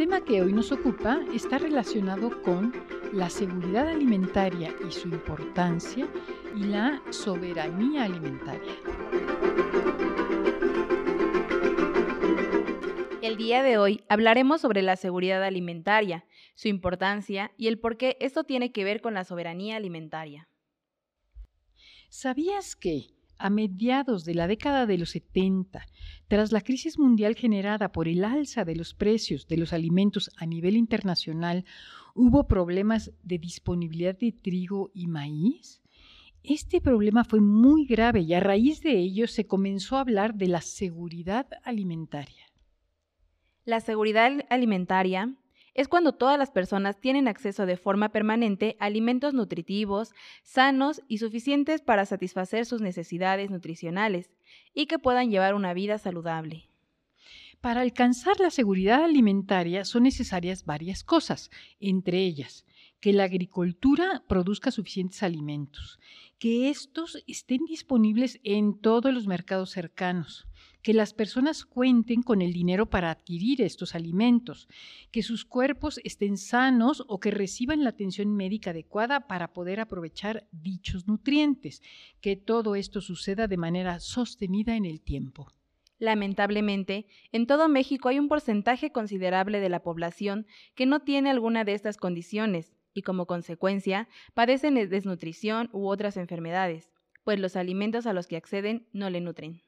Tema 0.00 0.24
que 0.24 0.40
hoy 0.40 0.54
nos 0.54 0.72
ocupa 0.72 1.20
está 1.34 1.58
relacionado 1.58 2.40
con 2.40 2.72
la 3.12 3.28
seguridad 3.28 3.86
alimentaria 3.86 4.74
y 4.88 4.90
su 4.92 5.08
importancia 5.08 6.08
y 6.56 6.64
la 6.64 7.02
soberanía 7.10 8.04
alimentaria. 8.04 8.72
El 13.20 13.36
día 13.36 13.62
de 13.62 13.76
hoy 13.76 14.02
hablaremos 14.08 14.62
sobre 14.62 14.80
la 14.80 14.96
seguridad 14.96 15.44
alimentaria, 15.44 16.24
su 16.54 16.68
importancia 16.68 17.52
y 17.58 17.68
el 17.68 17.78
por 17.78 17.98
qué 17.98 18.16
esto 18.20 18.44
tiene 18.44 18.72
que 18.72 18.84
ver 18.84 19.02
con 19.02 19.12
la 19.12 19.24
soberanía 19.24 19.76
alimentaria. 19.76 20.48
¿Sabías 22.08 22.74
que 22.74 23.19
a 23.40 23.50
mediados 23.50 24.24
de 24.24 24.34
la 24.34 24.46
década 24.46 24.86
de 24.86 24.98
los 24.98 25.10
70, 25.10 25.86
tras 26.28 26.52
la 26.52 26.60
crisis 26.60 26.98
mundial 26.98 27.34
generada 27.34 27.90
por 27.90 28.06
el 28.06 28.24
alza 28.24 28.64
de 28.64 28.76
los 28.76 28.94
precios 28.94 29.48
de 29.48 29.56
los 29.56 29.72
alimentos 29.72 30.30
a 30.36 30.46
nivel 30.46 30.76
internacional, 30.76 31.64
hubo 32.14 32.46
problemas 32.46 33.12
de 33.22 33.38
disponibilidad 33.38 34.16
de 34.16 34.32
trigo 34.32 34.90
y 34.94 35.06
maíz? 35.06 35.80
Este 36.42 36.80
problema 36.80 37.24
fue 37.24 37.40
muy 37.40 37.86
grave 37.86 38.20
y 38.20 38.34
a 38.34 38.40
raíz 38.40 38.82
de 38.82 38.98
ello 38.98 39.26
se 39.26 39.46
comenzó 39.46 39.96
a 39.96 40.00
hablar 40.00 40.34
de 40.34 40.48
la 40.48 40.60
seguridad 40.60 41.46
alimentaria. 41.64 42.46
La 43.64 43.80
seguridad 43.80 44.32
alimentaria 44.48 45.34
es 45.74 45.88
cuando 45.88 46.12
todas 46.12 46.38
las 46.38 46.50
personas 46.50 47.00
tienen 47.00 47.28
acceso 47.28 47.66
de 47.66 47.76
forma 47.76 48.10
permanente 48.10 48.76
a 48.80 48.86
alimentos 48.86 49.34
nutritivos, 49.34 50.12
sanos 50.42 51.02
y 51.08 51.18
suficientes 51.18 51.80
para 51.80 52.06
satisfacer 52.06 52.66
sus 52.66 52.80
necesidades 52.80 53.50
nutricionales 53.50 54.30
y 54.74 54.86
que 54.86 54.98
puedan 54.98 55.30
llevar 55.30 55.54
una 55.54 55.74
vida 55.74 55.98
saludable. 55.98 56.68
Para 57.60 57.82
alcanzar 57.82 58.40
la 58.40 58.50
seguridad 58.50 59.04
alimentaria 59.04 59.84
son 59.84 60.04
necesarias 60.04 60.64
varias 60.64 61.04
cosas, 61.04 61.50
entre 61.78 62.24
ellas 62.24 62.64
que 63.00 63.12
la 63.12 63.24
agricultura 63.24 64.22
produzca 64.28 64.70
suficientes 64.70 65.22
alimentos, 65.22 65.98
que 66.38 66.70
estos 66.70 67.22
estén 67.26 67.64
disponibles 67.64 68.40
en 68.44 68.78
todos 68.78 69.12
los 69.12 69.26
mercados 69.26 69.70
cercanos, 69.70 70.46
que 70.82 70.94
las 70.94 71.12
personas 71.12 71.64
cuenten 71.64 72.22
con 72.22 72.42
el 72.42 72.52
dinero 72.52 72.88
para 72.88 73.10
adquirir 73.10 73.62
estos 73.62 73.94
alimentos, 73.94 74.68
que 75.10 75.22
sus 75.22 75.44
cuerpos 75.44 76.00
estén 76.04 76.36
sanos 76.36 77.04
o 77.06 77.20
que 77.20 77.30
reciban 77.30 77.84
la 77.84 77.90
atención 77.90 78.34
médica 78.34 78.70
adecuada 78.70 79.26
para 79.26 79.52
poder 79.52 79.80
aprovechar 79.80 80.46
dichos 80.52 81.06
nutrientes, 81.06 81.82
que 82.20 82.36
todo 82.36 82.74
esto 82.74 83.00
suceda 83.00 83.46
de 83.46 83.56
manera 83.56 84.00
sostenida 84.00 84.76
en 84.76 84.84
el 84.84 85.00
tiempo. 85.00 85.52
Lamentablemente, 85.98 87.06
en 87.30 87.46
todo 87.46 87.68
México 87.68 88.08
hay 88.08 88.18
un 88.18 88.28
porcentaje 88.28 88.90
considerable 88.90 89.60
de 89.60 89.68
la 89.68 89.82
población 89.82 90.46
que 90.74 90.86
no 90.86 91.00
tiene 91.00 91.28
alguna 91.28 91.64
de 91.64 91.74
estas 91.74 91.98
condiciones 91.98 92.72
y 92.94 93.02
como 93.02 93.26
consecuencia 93.26 94.08
padecen 94.32 94.74
desnutrición 94.74 95.68
u 95.72 95.88
otras 95.88 96.16
enfermedades, 96.16 96.90
pues 97.22 97.38
los 97.38 97.54
alimentos 97.54 98.06
a 98.06 98.14
los 98.14 98.26
que 98.26 98.36
acceden 98.36 98.86
no 98.92 99.10
le 99.10 99.20
nutren. 99.20 99.62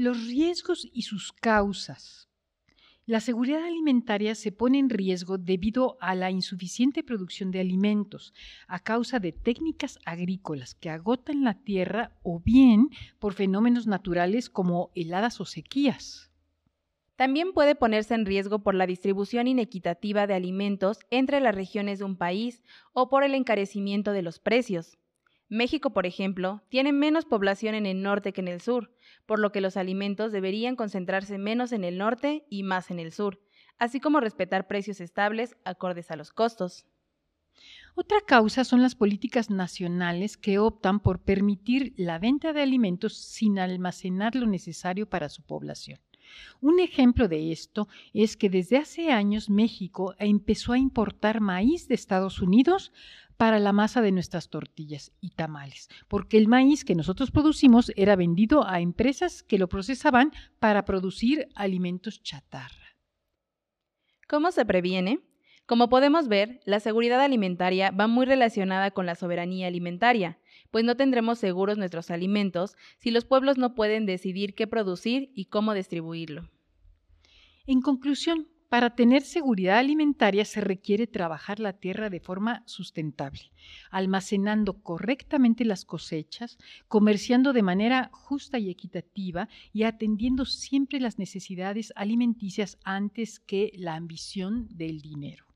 Los 0.00 0.28
riesgos 0.28 0.88
y 0.94 1.02
sus 1.02 1.30
causas. 1.30 2.30
La 3.04 3.20
seguridad 3.20 3.62
alimentaria 3.64 4.34
se 4.34 4.50
pone 4.50 4.78
en 4.78 4.88
riesgo 4.88 5.36
debido 5.36 5.98
a 6.00 6.14
la 6.14 6.30
insuficiente 6.30 7.02
producción 7.02 7.50
de 7.50 7.60
alimentos, 7.60 8.32
a 8.66 8.78
causa 8.78 9.18
de 9.18 9.32
técnicas 9.32 9.98
agrícolas 10.06 10.74
que 10.74 10.88
agotan 10.88 11.44
la 11.44 11.52
tierra 11.52 12.16
o 12.22 12.40
bien 12.40 12.88
por 13.18 13.34
fenómenos 13.34 13.86
naturales 13.86 14.48
como 14.48 14.90
heladas 14.94 15.38
o 15.38 15.44
sequías. 15.44 16.30
También 17.16 17.52
puede 17.52 17.74
ponerse 17.74 18.14
en 18.14 18.24
riesgo 18.24 18.60
por 18.62 18.74
la 18.74 18.86
distribución 18.86 19.48
inequitativa 19.48 20.26
de 20.26 20.32
alimentos 20.32 21.00
entre 21.10 21.42
las 21.42 21.54
regiones 21.54 21.98
de 21.98 22.06
un 22.06 22.16
país 22.16 22.62
o 22.94 23.10
por 23.10 23.22
el 23.22 23.34
encarecimiento 23.34 24.12
de 24.12 24.22
los 24.22 24.38
precios. 24.38 24.96
México, 25.50 25.90
por 25.90 26.06
ejemplo, 26.06 26.62
tiene 26.68 26.92
menos 26.92 27.24
población 27.24 27.74
en 27.74 27.84
el 27.84 28.02
norte 28.02 28.32
que 28.32 28.40
en 28.40 28.46
el 28.46 28.60
sur, 28.60 28.94
por 29.26 29.40
lo 29.40 29.50
que 29.50 29.60
los 29.60 29.76
alimentos 29.76 30.30
deberían 30.30 30.76
concentrarse 30.76 31.38
menos 31.38 31.72
en 31.72 31.82
el 31.82 31.98
norte 31.98 32.46
y 32.48 32.62
más 32.62 32.92
en 32.92 33.00
el 33.00 33.10
sur, 33.10 33.40
así 33.76 33.98
como 33.98 34.20
respetar 34.20 34.68
precios 34.68 35.00
estables 35.00 35.56
acordes 35.64 36.12
a 36.12 36.16
los 36.16 36.32
costos. 36.32 36.86
Otra 37.96 38.20
causa 38.24 38.62
son 38.62 38.80
las 38.80 38.94
políticas 38.94 39.50
nacionales 39.50 40.36
que 40.36 40.60
optan 40.60 41.00
por 41.00 41.18
permitir 41.18 41.94
la 41.96 42.20
venta 42.20 42.52
de 42.52 42.62
alimentos 42.62 43.16
sin 43.16 43.58
almacenar 43.58 44.36
lo 44.36 44.46
necesario 44.46 45.10
para 45.10 45.28
su 45.28 45.42
población. 45.42 45.98
Un 46.60 46.78
ejemplo 46.78 47.26
de 47.26 47.50
esto 47.50 47.88
es 48.14 48.36
que 48.36 48.48
desde 48.50 48.76
hace 48.76 49.10
años 49.10 49.50
México 49.50 50.14
empezó 50.20 50.74
a 50.74 50.78
importar 50.78 51.40
maíz 51.40 51.88
de 51.88 51.96
Estados 51.96 52.40
Unidos 52.40 52.92
para 53.40 53.58
la 53.58 53.72
masa 53.72 54.02
de 54.02 54.12
nuestras 54.12 54.50
tortillas 54.50 55.12
y 55.22 55.30
tamales, 55.30 55.88
porque 56.08 56.36
el 56.36 56.46
maíz 56.46 56.84
que 56.84 56.94
nosotros 56.94 57.30
producimos 57.30 57.90
era 57.96 58.14
vendido 58.14 58.68
a 58.68 58.82
empresas 58.82 59.42
que 59.42 59.56
lo 59.56 59.66
procesaban 59.66 60.30
para 60.58 60.84
producir 60.84 61.48
alimentos 61.54 62.22
chatarra. 62.22 62.98
¿Cómo 64.28 64.52
se 64.52 64.66
previene? 64.66 65.20
Como 65.64 65.88
podemos 65.88 66.28
ver, 66.28 66.60
la 66.66 66.80
seguridad 66.80 67.18
alimentaria 67.18 67.92
va 67.92 68.08
muy 68.08 68.26
relacionada 68.26 68.90
con 68.90 69.06
la 69.06 69.14
soberanía 69.14 69.68
alimentaria, 69.68 70.38
pues 70.70 70.84
no 70.84 70.98
tendremos 70.98 71.38
seguros 71.38 71.78
nuestros 71.78 72.10
alimentos 72.10 72.76
si 72.98 73.10
los 73.10 73.24
pueblos 73.24 73.56
no 73.56 73.74
pueden 73.74 74.04
decidir 74.04 74.54
qué 74.54 74.66
producir 74.66 75.32
y 75.34 75.46
cómo 75.46 75.72
distribuirlo. 75.72 76.50
En 77.66 77.80
conclusión, 77.80 78.48
para 78.70 78.94
tener 78.94 79.22
seguridad 79.22 79.78
alimentaria 79.78 80.44
se 80.44 80.60
requiere 80.60 81.08
trabajar 81.08 81.58
la 81.58 81.72
tierra 81.72 82.08
de 82.08 82.20
forma 82.20 82.62
sustentable, 82.66 83.50
almacenando 83.90 84.80
correctamente 84.80 85.64
las 85.64 85.84
cosechas, 85.84 86.56
comerciando 86.86 87.52
de 87.52 87.64
manera 87.64 88.10
justa 88.12 88.60
y 88.60 88.70
equitativa 88.70 89.48
y 89.72 89.82
atendiendo 89.82 90.44
siempre 90.44 91.00
las 91.00 91.18
necesidades 91.18 91.92
alimenticias 91.96 92.78
antes 92.84 93.40
que 93.40 93.72
la 93.74 93.96
ambición 93.96 94.68
del 94.70 95.00
dinero. 95.00 95.46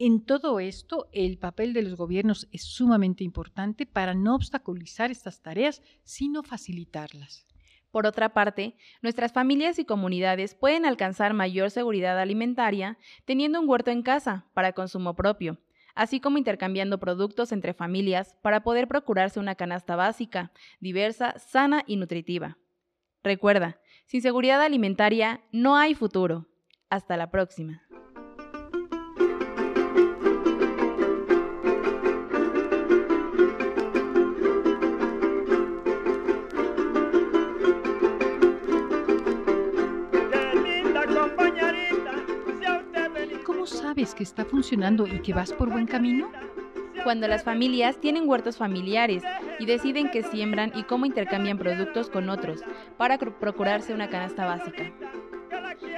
En 0.00 0.20
todo 0.20 0.58
esto, 0.58 1.08
el 1.12 1.38
papel 1.38 1.72
de 1.72 1.82
los 1.82 1.94
gobiernos 1.94 2.48
es 2.50 2.64
sumamente 2.64 3.22
importante 3.22 3.86
para 3.86 4.14
no 4.14 4.34
obstaculizar 4.34 5.12
estas 5.12 5.42
tareas, 5.42 5.80
sino 6.02 6.42
facilitarlas. 6.42 7.46
Por 7.96 8.06
otra 8.06 8.34
parte, 8.34 8.76
nuestras 9.00 9.32
familias 9.32 9.78
y 9.78 9.86
comunidades 9.86 10.54
pueden 10.54 10.84
alcanzar 10.84 11.32
mayor 11.32 11.70
seguridad 11.70 12.18
alimentaria 12.18 12.98
teniendo 13.24 13.58
un 13.58 13.66
huerto 13.66 13.90
en 13.90 14.02
casa 14.02 14.44
para 14.52 14.74
consumo 14.74 15.16
propio, 15.16 15.56
así 15.94 16.20
como 16.20 16.36
intercambiando 16.36 17.00
productos 17.00 17.52
entre 17.52 17.72
familias 17.72 18.36
para 18.42 18.62
poder 18.62 18.86
procurarse 18.86 19.40
una 19.40 19.54
canasta 19.54 19.96
básica, 19.96 20.52
diversa, 20.78 21.38
sana 21.38 21.84
y 21.86 21.96
nutritiva. 21.96 22.58
Recuerda, 23.24 23.80
sin 24.04 24.20
seguridad 24.20 24.60
alimentaria 24.60 25.40
no 25.50 25.76
hay 25.76 25.94
futuro. 25.94 26.44
Hasta 26.90 27.16
la 27.16 27.30
próxima. 27.30 27.85
Sabes 43.96 44.14
que 44.14 44.24
está 44.24 44.44
funcionando 44.44 45.06
y 45.06 45.20
que 45.20 45.32
vas 45.32 45.54
por 45.54 45.70
buen 45.70 45.86
camino? 45.86 46.30
Cuando 47.02 47.28
las 47.28 47.44
familias 47.44 47.98
tienen 47.98 48.28
huertos 48.28 48.58
familiares 48.58 49.22
y 49.58 49.64
deciden 49.64 50.10
qué 50.10 50.22
siembran 50.22 50.70
y 50.74 50.82
cómo 50.82 51.06
intercambian 51.06 51.56
productos 51.56 52.10
con 52.10 52.28
otros 52.28 52.60
para 52.98 53.16
procurarse 53.16 53.94
una 53.94 54.10
canasta 54.10 54.44
básica. 54.44 54.92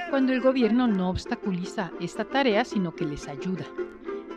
Cuando 0.09 0.31
el 0.31 0.39
gobierno 0.39 0.87
no 0.87 1.09
obstaculiza 1.09 1.91
esta 1.99 2.23
tarea, 2.23 2.63
sino 2.63 2.95
que 2.95 3.03
les 3.03 3.27
ayuda. 3.27 3.65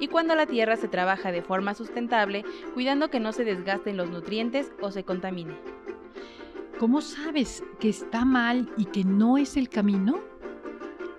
Y 0.01 0.09
cuando 0.09 0.35
la 0.35 0.47
tierra 0.47 0.75
se 0.75 0.89
trabaja 0.89 1.31
de 1.31 1.43
forma 1.43 1.75
sustentable, 1.75 2.45
cuidando 2.75 3.11
que 3.11 3.21
no 3.21 3.31
se 3.31 3.45
desgasten 3.45 3.97
los 3.97 4.11
nutrientes 4.11 4.73
o 4.81 4.91
se 4.91 5.05
contamine. 5.05 5.55
¿Cómo 6.81 7.01
sabes 7.01 7.63
que 7.79 7.91
está 7.91 8.25
mal 8.25 8.69
y 8.77 8.87
que 8.87 9.05
no 9.05 9.39
es 9.39 9.57
el 9.57 9.69
camino? 9.69 10.32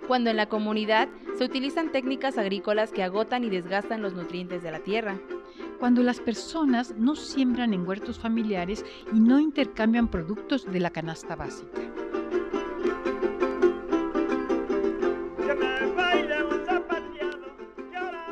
Cuando 0.06 0.30
en 0.30 0.36
la 0.36 0.46
comunidad 0.46 1.08
Se 1.38 1.44
utilizan 1.44 1.90
técnicas 1.90 2.38
agrícolas 2.38 2.92
que 2.92 3.02
agotan 3.02 3.42
y 3.42 3.50
desgastan 3.50 4.02
los 4.02 4.14
nutrientes 4.14 4.62
de 4.62 4.70
la 4.70 4.78
tierra. 4.78 5.18
Cuando 5.80 6.02
las 6.02 6.20
personas 6.20 6.94
no 6.96 7.16
siembran 7.16 7.74
en 7.74 7.86
huertos 7.86 8.18
familiares 8.18 8.84
y 9.12 9.18
no 9.18 9.40
intercambian 9.40 10.08
productos 10.08 10.70
de 10.70 10.78
la 10.78 10.90
canasta 10.90 11.34
básica. 11.34 11.80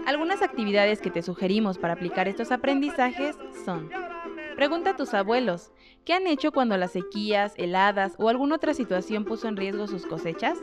Algunas 0.07 0.43
actividades 0.43 1.01
que 1.01 1.11
te 1.11 1.23
sugerimos 1.23 1.79
para 1.79 1.95
aplicar 1.95 2.29
estos 2.29 2.53
aprendizajes 2.53 3.37
son 3.65 3.91
Pregunta 4.55 4.91
a 4.91 4.97
tus 4.97 5.15
abuelos, 5.15 5.73
¿qué 6.05 6.13
han 6.13 6.27
hecho 6.27 6.53
cuando 6.53 6.77
las 6.77 6.93
sequías, 6.93 7.55
heladas 7.57 8.15
o 8.19 8.29
alguna 8.29 8.57
otra 8.57 8.75
situación 8.75 9.25
puso 9.25 9.49
en 9.49 9.57
riesgo 9.57 9.89
sus 9.89 10.07
cosechas? 10.07 10.59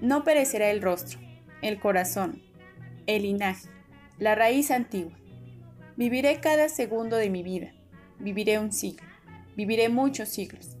No 0.00 0.24
perecerá 0.24 0.72
el 0.72 0.82
rostro, 0.82 1.20
el 1.62 1.78
corazón, 1.78 2.42
el 3.06 3.22
linaje, 3.22 3.68
la 4.18 4.34
raíz 4.34 4.72
antigua. 4.72 5.19
Viviré 6.00 6.40
cada 6.40 6.70
segundo 6.70 7.16
de 7.16 7.28
mi 7.28 7.42
vida. 7.42 7.74
Viviré 8.18 8.58
un 8.58 8.72
siglo. 8.72 9.06
Viviré 9.54 9.90
muchos 9.90 10.30
siglos. 10.30 10.78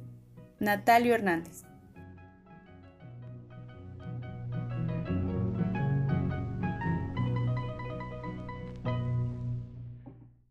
Natalio 0.60 1.14
Hernández. 1.14 1.64